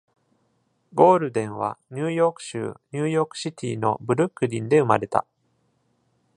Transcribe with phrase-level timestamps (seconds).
[0.95, 5.27] ゴールデンは、ニューヨーク州ニューヨークシティのブルックリンで生まれた。